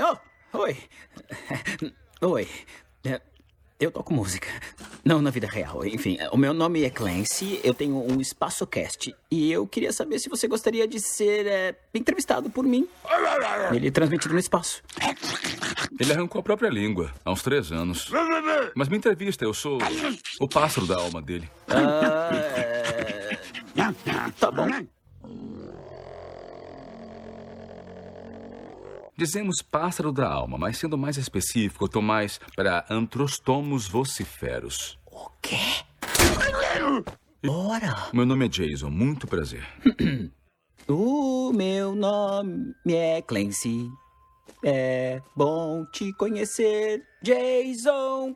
[0.00, 0.76] Oh, oi.
[2.20, 2.48] Oi.
[3.04, 3.20] É,
[3.80, 4.48] Eu toco música.
[5.04, 5.84] Não na vida real.
[5.86, 9.14] Enfim, o meu nome é Clancy, eu tenho um EspaçoCast.
[9.30, 12.88] E eu queria saber se você gostaria de ser é, entrevistado por mim.
[13.72, 14.82] Ele é transmitido no espaço.
[15.98, 18.10] Ele arrancou a própria língua há uns três anos.
[18.74, 19.78] Mas me entrevista, eu sou
[20.40, 21.48] o pássaro da alma dele.
[21.68, 23.38] Ah, é...
[24.38, 24.66] Tá bom.
[29.18, 34.96] Dizemos pássaro da alma, mas sendo mais específico, eu tô mais para antrostomos vociferos.
[35.04, 35.56] O quê?
[37.44, 38.10] Ora!
[38.12, 39.66] Meu nome é Jason, muito prazer.
[40.90, 43.90] O meu nome é Clancy.
[44.64, 48.34] É bom te conhecer, Jason.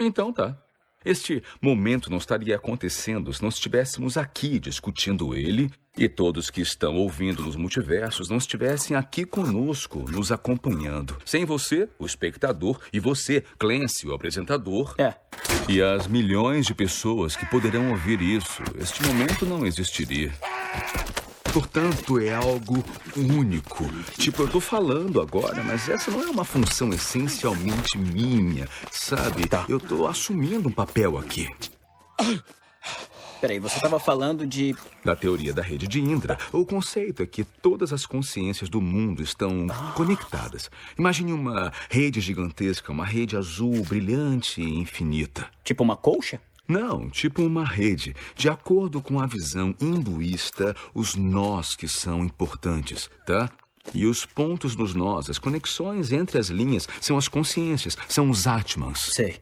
[0.00, 0.56] Então tá.
[1.04, 6.94] Este momento não estaria acontecendo se não estivéssemos aqui discutindo ele e todos que estão
[6.96, 11.16] ouvindo nos multiversos não estivessem aqui conosco, nos acompanhando.
[11.24, 15.14] Sem você, o espectador, e você, Clancy, o apresentador, É.
[15.68, 20.32] e as milhões de pessoas que poderão ouvir isso, este momento não existiria.
[21.52, 22.84] Portanto, é algo
[23.16, 23.84] único.
[24.18, 29.48] Tipo, eu tô falando agora, mas essa não é uma função essencialmente minha, sabe?
[29.48, 29.64] Tá.
[29.68, 31.48] Eu tô assumindo um papel aqui.
[33.40, 34.74] Peraí, você tava falando de.
[35.04, 39.22] Da teoria da rede de Indra, o conceito é que todas as consciências do mundo
[39.22, 40.68] estão conectadas.
[40.98, 45.48] Imagine uma rede gigantesca, uma rede azul, brilhante e infinita.
[45.62, 46.40] Tipo uma colcha?
[46.66, 48.14] Não, tipo uma rede.
[48.34, 53.48] De acordo com a visão hinduísta, os nós que são importantes, tá?
[53.94, 58.46] E os pontos nos nós, as conexões entre as linhas, são as consciências, são os
[58.46, 59.10] Atmans.
[59.12, 59.36] Sei.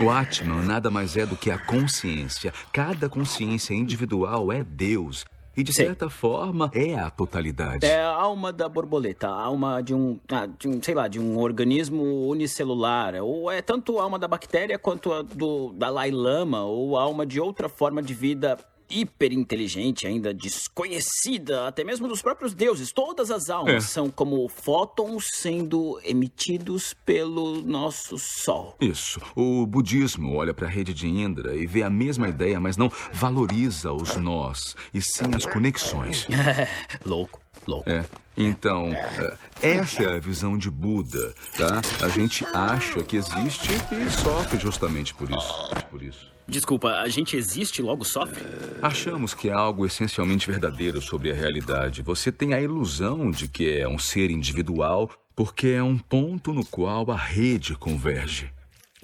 [0.00, 2.52] O Atman nada mais é do que a consciência.
[2.72, 5.24] Cada consciência individual é Deus.
[5.54, 5.86] E, de Sei.
[5.86, 7.84] certa forma, é a totalidade.
[7.84, 11.20] É a alma da borboleta, a alma de um, ah, de um, sei lá, de
[11.20, 13.14] um organismo unicelular.
[13.16, 17.26] Ou é tanto a alma da bactéria quanto a do Dalai Lama, ou a alma
[17.26, 18.58] de outra forma de vida
[18.92, 22.92] hiperinteligente, ainda desconhecida, até mesmo dos próprios deuses.
[22.92, 23.80] Todas as almas É.
[23.80, 28.76] são como fótons sendo emitidos pelo nosso Sol.
[28.80, 29.20] Isso.
[29.34, 32.90] O budismo olha para a rede de Indra e vê a mesma ideia, mas não
[33.12, 36.26] valoriza os nós, e sim as conexões.
[37.04, 37.88] louco, louco.
[37.88, 38.04] É.
[38.36, 41.82] Então, é, essa é a visão de Buda, tá?
[42.04, 45.70] A gente acha que existe e sofre justamente por isso.
[45.90, 46.32] Por isso.
[46.52, 48.44] Desculpa, a gente existe e logo sofre?
[48.82, 52.02] Achamos que é algo essencialmente verdadeiro sobre a realidade.
[52.02, 56.62] Você tem a ilusão de que é um ser individual porque é um ponto no
[56.62, 58.52] qual a rede converge.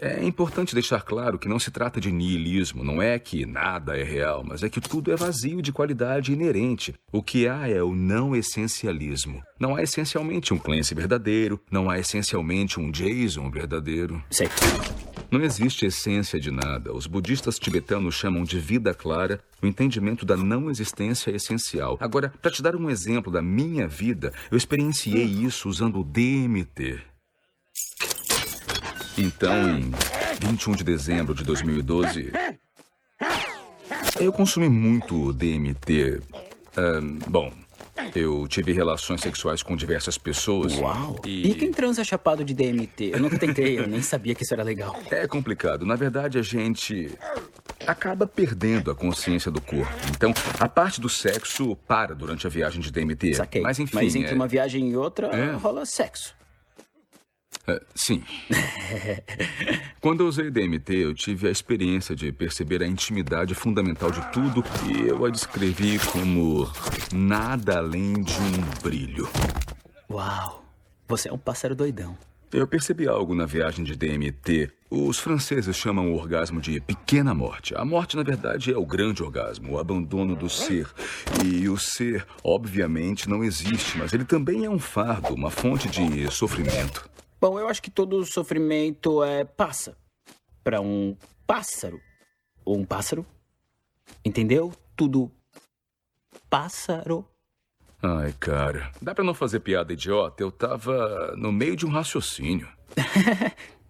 [0.00, 4.04] É importante deixar claro que não se trata de niilismo, não é que nada é
[4.04, 6.94] real, mas é que tudo é vazio de qualidade inerente.
[7.12, 9.42] O que há é o não essencialismo.
[9.58, 14.22] Não há essencialmente um Clancy verdadeiro, não há essencialmente um Jason verdadeiro.
[14.30, 14.48] Sei.
[15.32, 16.94] Não existe essência de nada.
[16.94, 21.96] Os budistas tibetanos chamam de vida clara o entendimento da não existência essencial.
[21.98, 27.00] Agora, para te dar um exemplo da minha vida, eu experienciei isso usando o DMT.
[29.16, 29.90] Então, em
[30.46, 32.30] 21 de dezembro de 2012,
[34.20, 36.20] eu consumi muito DMT.
[36.76, 37.50] Ahn, bom,
[38.14, 40.74] eu tive relações sexuais com diversas pessoas.
[40.78, 41.20] Uau!
[41.26, 41.50] E...
[41.50, 43.10] E quem transa chapado de DMT?
[43.14, 44.96] Eu nunca tentei, eu nem sabia que isso era legal.
[45.10, 45.84] É complicado.
[45.86, 47.10] Na verdade, a gente
[47.86, 49.92] acaba perdendo a consciência do corpo.
[50.16, 53.34] Então, a parte do sexo para durante a viagem de DMT.
[53.34, 53.62] Saquei.
[53.62, 53.96] Mas enfim.
[53.96, 55.52] Mas entre é- uma viagem e outra, É.
[55.52, 56.34] rola sexo.
[57.66, 58.22] É, sim.
[60.00, 64.64] Quando eu usei DMT, eu tive a experiência de perceber a intimidade fundamental de tudo
[64.86, 66.68] e eu a descrevi como
[67.12, 69.28] nada além de um brilho.
[70.10, 70.64] Uau!
[71.06, 72.16] Você é um pássaro doidão.
[72.52, 74.70] Eu percebi algo na viagem de DMT.
[74.90, 77.74] Os franceses chamam o orgasmo de pequena morte.
[77.74, 80.86] A morte, na verdade, é o grande orgasmo, o abandono do ser.
[81.42, 86.30] E o ser, obviamente, não existe, mas ele também é um fardo, uma fonte de
[86.30, 87.08] sofrimento.
[87.42, 89.96] Bom, eu acho que todo sofrimento é passa
[90.62, 92.00] para um pássaro
[92.64, 93.26] ou um pássaro.
[94.24, 94.72] Entendeu?
[94.94, 95.28] Tudo
[96.48, 97.26] pássaro.
[98.00, 100.40] Ai, cara, dá pra não fazer piada idiota?
[100.40, 102.68] Eu tava no meio de um raciocínio.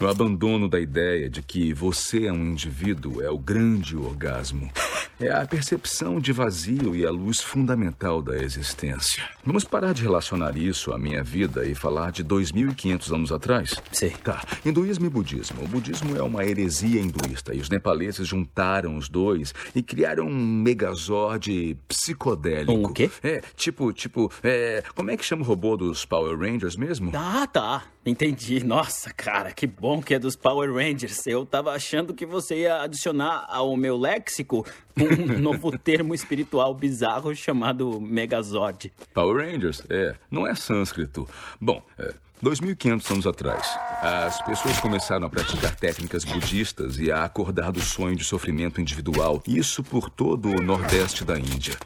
[0.00, 4.72] O abandono da ideia de que você é um indivíduo é o grande orgasmo.
[5.20, 9.22] É a percepção de vazio e a luz fundamental da existência.
[9.44, 13.74] Vamos parar de relacionar isso à minha vida e falar de 2.500 anos atrás?
[13.92, 14.10] Sim.
[14.24, 14.42] Tá.
[14.64, 15.64] Hinduísmo e budismo.
[15.64, 20.34] O budismo é uma heresia hinduísta e os nepaleses juntaram os dois e criaram um
[20.34, 22.72] megazord psicodélico.
[22.72, 23.10] Um quê?
[23.22, 27.10] É, tipo, tipo, é, como é que chama o robô dos Power Rangers mesmo?
[27.14, 27.84] Ah, tá.
[28.04, 28.64] Entendi.
[28.64, 31.26] Nossa, cara, que bom que é dos Power Rangers.
[31.26, 34.64] Eu tava achando que você ia adicionar ao meu léxico
[35.04, 38.92] um novo termo espiritual bizarro chamado Megazord.
[39.14, 40.14] Power Rangers, é.
[40.30, 41.28] Não é sânscrito.
[41.60, 43.68] Bom, é, 2.500 anos atrás,
[44.00, 49.42] as pessoas começaram a praticar técnicas budistas e a acordar do sonho de sofrimento individual,
[49.46, 51.76] isso por todo o nordeste da Índia.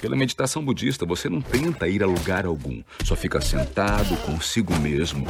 [0.00, 5.26] Pela meditação budista, você não tenta ir a lugar algum, só fica sentado consigo mesmo.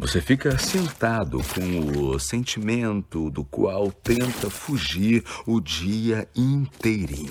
[0.00, 7.28] Você fica sentado com o sentimento do qual tenta fugir o dia inteirinho.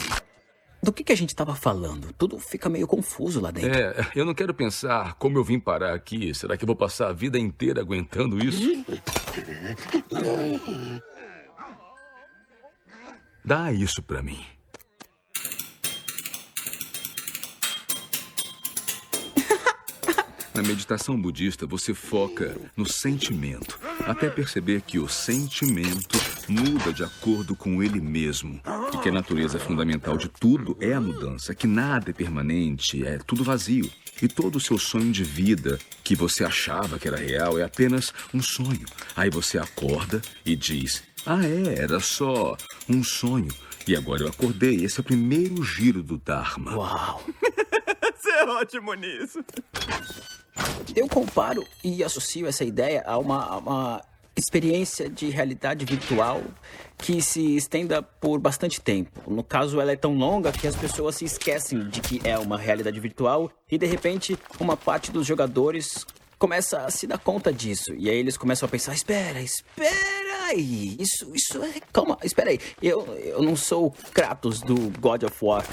[0.81, 2.13] Do que, que a gente estava falando?
[2.13, 3.71] Tudo fica meio confuso lá dentro.
[3.71, 6.31] É, eu não quero pensar como eu vim parar aqui.
[6.35, 8.85] Será que eu vou passar a vida inteira aguentando isso?
[13.43, 14.45] Dá isso pra mim.
[20.59, 26.19] Na meditação budista, você foca no sentimento, até perceber que o sentimento
[26.49, 28.59] muda de acordo com ele mesmo.
[28.93, 33.19] E que a natureza fundamental de tudo é a mudança, que nada é permanente, é
[33.19, 33.89] tudo vazio.
[34.21, 38.13] E todo o seu sonho de vida, que você achava que era real, é apenas
[38.33, 38.85] um sonho.
[39.15, 42.57] Aí você acorda e diz: Ah, é, era só
[42.89, 43.53] um sonho.
[43.87, 44.83] E agora eu acordei.
[44.83, 46.75] Esse é o primeiro giro do Dharma.
[46.75, 47.23] Uau!
[48.19, 49.39] Você é ótimo nisso.
[50.95, 54.01] Eu comparo e associo essa ideia a uma, a uma
[54.35, 56.41] experiência de realidade virtual
[56.97, 59.29] que se estenda por bastante tempo.
[59.31, 62.57] No caso, ela é tão longa que as pessoas se esquecem de que é uma
[62.57, 66.05] realidade virtual e de repente uma parte dos jogadores
[66.37, 67.93] começa a se dar conta disso.
[67.97, 71.73] E aí eles começam a pensar: espera, espera aí, isso, isso é.
[71.91, 72.59] Calma, espera aí.
[72.81, 75.65] Eu, eu não sou o Kratos do God of War.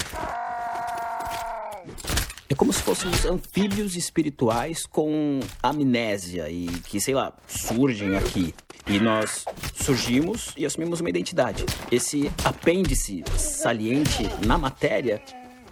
[2.49, 8.53] É como se fôssemos anfíbios espirituais com amnésia e que, sei lá, surgem aqui.
[8.87, 9.43] E nós
[9.75, 11.65] surgimos e assumimos uma identidade.
[11.91, 15.21] Esse apêndice saliente na matéria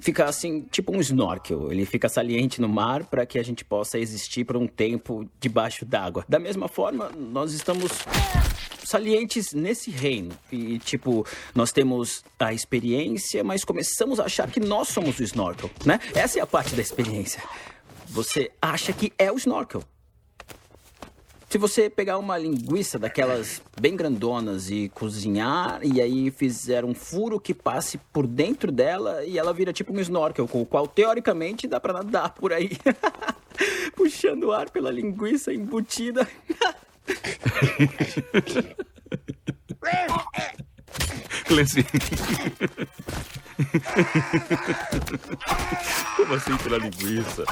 [0.02, 1.72] fica assim, tipo um snorkel.
[1.72, 5.86] Ele fica saliente no mar para que a gente possa existir por um tempo debaixo
[5.86, 6.26] d'água.
[6.28, 7.92] Da mesma forma, nós estamos
[8.86, 10.32] salientes nesse reino.
[10.52, 15.70] E, tipo, nós temos a experiência, mas começamos a achar que nós somos o snorkel,
[15.86, 16.00] né?
[16.14, 17.42] Essa é a parte da experiência.
[18.08, 19.84] Você acha que é o snorkel.
[21.56, 27.40] Se você pegar uma linguiça daquelas bem grandonas e cozinhar, e aí fizer um furo
[27.40, 31.68] que passe por dentro dela, e ela vira tipo um snorkel, com o qual teoricamente
[31.68, 32.72] dá pra nadar por aí.
[33.96, 36.28] Puxando ar pela linguiça embutida.
[41.46, 41.86] Clancy.
[46.18, 47.46] Como assim pela linguiça?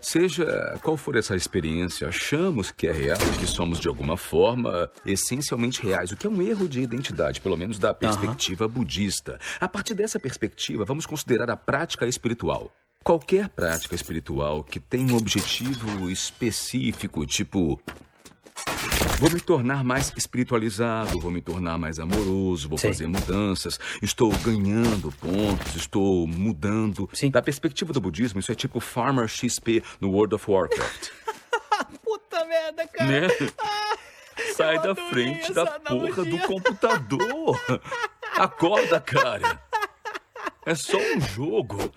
[0.00, 5.82] Seja qual for essa experiência, achamos que é real que somos de alguma forma essencialmente
[5.82, 9.38] reais, o que é um erro de identidade, pelo menos da perspectiva budista.
[9.58, 12.70] A partir dessa perspectiva, vamos considerar a prática espiritual.
[13.02, 17.80] Qualquer prática espiritual que tenha um objetivo específico, tipo
[19.18, 22.88] Vou me tornar mais espiritualizado, vou me tornar mais amoroso, vou Sim.
[22.88, 27.08] fazer mudanças, estou ganhando pontos, estou mudando.
[27.14, 27.30] Sim.
[27.30, 31.08] Da perspectiva do budismo, isso é tipo Farmer XP no World of Warcraft.
[32.04, 33.10] Puta merda, cara.
[33.10, 33.28] né?
[34.54, 36.46] Sai da frente da porra do analogia.
[36.46, 37.60] computador.
[38.36, 39.62] Acorda, cara.
[40.66, 41.90] É só um jogo.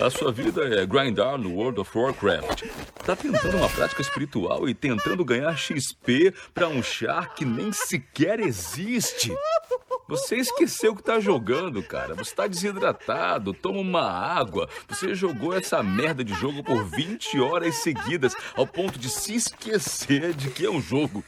[0.00, 2.64] A sua vida é grindar no World of Warcraft.
[3.04, 8.38] Tá tentando uma prática espiritual e tentando ganhar XP pra um char que nem sequer
[8.40, 9.32] existe.
[10.06, 12.14] Você esqueceu que tá jogando, cara.
[12.14, 14.68] Você tá desidratado, toma uma água.
[14.86, 20.34] Você jogou essa merda de jogo por 20 horas seguidas, ao ponto de se esquecer
[20.34, 21.24] de que é um jogo.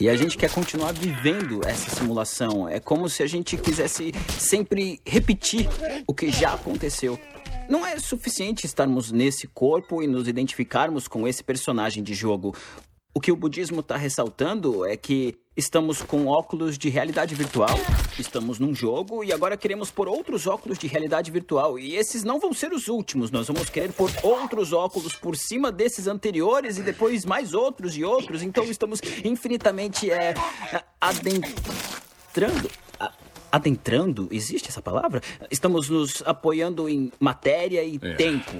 [0.00, 2.68] E a gente quer continuar vivendo essa simulação.
[2.68, 5.68] É como se a gente quisesse sempre repetir
[6.06, 7.18] o que já aconteceu.
[7.68, 12.54] Não é suficiente estarmos nesse corpo e nos identificarmos com esse personagem de jogo.
[13.16, 17.78] O que o budismo está ressaltando é que estamos com óculos de realidade virtual,
[18.18, 21.78] estamos num jogo e agora queremos pôr outros óculos de realidade virtual.
[21.78, 25.70] E esses não vão ser os últimos, nós vamos querer pôr outros óculos por cima
[25.70, 28.42] desses anteriores e depois mais outros e outros.
[28.42, 30.34] Então estamos infinitamente é,
[31.00, 32.68] adentrando
[33.54, 35.20] adentrando, existe essa palavra?
[35.48, 38.14] Estamos nos apoiando em matéria e é.
[38.14, 38.50] tempo,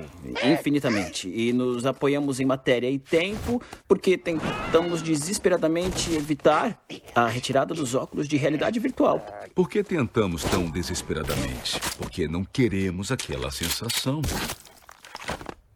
[0.44, 1.28] infinitamente.
[1.28, 6.80] E nos apoiamos em matéria e tempo porque tentamos desesperadamente evitar
[7.12, 9.18] a retirada dos óculos de realidade virtual.
[9.52, 11.80] Por que tentamos tão desesperadamente?
[11.98, 14.22] Porque não queremos aquela sensação.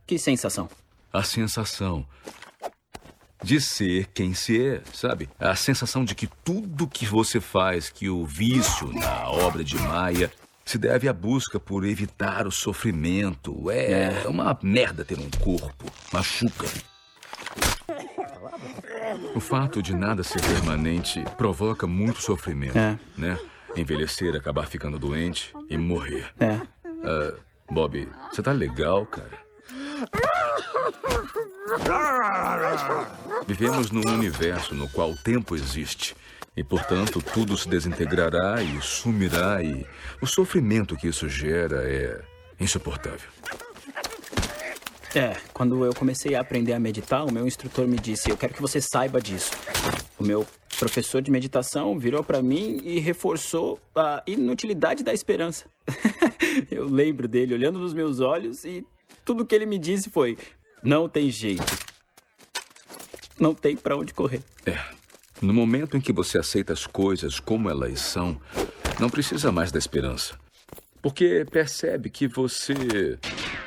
[0.07, 0.69] Que sensação?
[1.13, 2.07] A sensação
[3.43, 5.29] de ser quem se é, sabe?
[5.39, 10.31] A sensação de que tudo que você faz, que o vício na obra de Maia,
[10.65, 13.71] se deve à busca por evitar o sofrimento.
[13.71, 15.91] É, é uma merda ter um corpo.
[16.13, 16.67] Machuca.
[19.35, 22.99] O fato de nada ser permanente provoca muito sofrimento, é.
[23.17, 23.39] né?
[23.77, 26.31] Envelhecer, acabar ficando doente e morrer.
[26.39, 26.57] É.
[26.85, 27.39] Uh,
[27.71, 29.39] Bob, você tá legal, cara?
[33.47, 36.17] Vivemos num universo no qual o tempo existe.
[36.57, 39.87] E, portanto, tudo se desintegrará e sumirá, e
[40.21, 42.21] o sofrimento que isso gera é
[42.59, 43.29] insuportável.
[45.15, 48.55] É, quando eu comecei a aprender a meditar, o meu instrutor me disse: Eu quero
[48.55, 49.53] que você saiba disso.
[50.19, 50.47] O meu
[50.79, 55.65] professor de meditação virou para mim e reforçou a inutilidade da esperança.
[56.71, 58.87] eu lembro dele olhando nos meus olhos e
[59.25, 60.37] tudo que ele me disse foi:
[60.83, 61.89] Não tem jeito
[63.41, 64.43] não tem para onde correr.
[64.67, 64.79] É.
[65.41, 68.41] No momento em que você aceita as coisas como elas são,
[68.99, 70.37] não precisa mais da esperança.
[71.01, 73.19] Porque percebe que você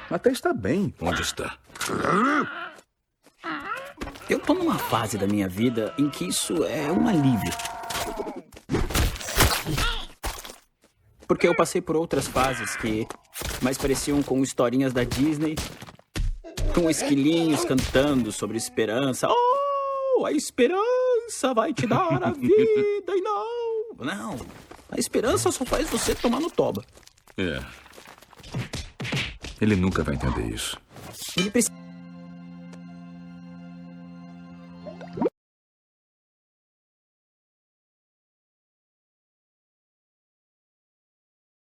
[0.10, 1.58] até está bem onde está.
[4.30, 7.52] Eu tô numa fase da minha vida em que isso é um alívio.
[11.26, 13.08] Porque eu passei por outras fases que
[13.62, 15.56] mais pareciam com historinhas da Disney,
[16.74, 19.28] com esquilinhos cantando sobre esperança.
[19.30, 19.72] Oh!
[20.26, 24.06] a esperança vai te dar a vida e não.
[24.06, 24.40] Não.
[24.90, 26.84] A esperança só faz você tomar no toba.
[27.38, 27.62] É.
[29.60, 30.78] Ele nunca vai entender isso.
[31.38, 31.81] Ele precisa.